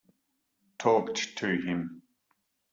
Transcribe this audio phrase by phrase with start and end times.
[0.79, 2.01] Talked to him.